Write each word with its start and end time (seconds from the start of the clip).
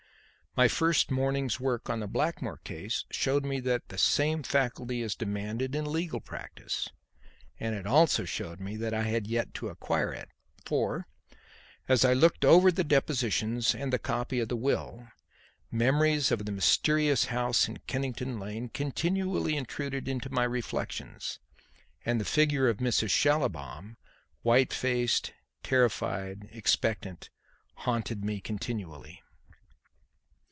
My 0.53 0.67
first 0.67 1.11
morning's 1.11 1.61
work 1.61 1.89
on 1.89 2.01
the 2.01 2.07
Blackmore 2.09 2.57
case 2.57 3.05
showed 3.09 3.45
me 3.45 3.61
that 3.61 3.87
the 3.87 3.97
same 3.97 4.43
faculty 4.43 5.01
is 5.01 5.15
demanded 5.15 5.73
in 5.73 5.85
legal 5.89 6.19
practice; 6.19 6.89
and 7.57 7.73
it 7.73 7.87
also 7.87 8.25
showed 8.25 8.59
me 8.59 8.75
that 8.75 8.93
I 8.93 9.03
had 9.03 9.27
yet 9.27 9.53
to 9.53 9.69
acquire 9.69 10.11
it. 10.11 10.27
For, 10.65 11.07
as 11.87 12.03
I 12.03 12.11
looked 12.11 12.43
over 12.43 12.69
the 12.69 12.83
depositions 12.83 13.73
and 13.73 13.93
the 13.93 13.97
copy 13.97 14.41
of 14.41 14.49
the 14.49 14.57
will, 14.57 15.07
memories 15.71 16.31
of 16.33 16.43
the 16.45 16.51
mysterious 16.51 17.27
house 17.27 17.69
in 17.69 17.77
Kennington 17.87 18.37
Lane 18.37 18.67
continually 18.67 19.55
intruded 19.55 20.09
into 20.09 20.29
my 20.29 20.43
reflections, 20.43 21.39
and 22.05 22.19
the 22.19 22.25
figure 22.25 22.67
of 22.67 22.79
Mrs. 22.79 23.11
Schallibaum, 23.11 23.95
white 24.41 24.73
faced, 24.73 25.31
terrified, 25.63 26.49
expectant, 26.51 27.29
haunted 27.75 28.25
me 28.25 28.41
continually. 28.41 29.21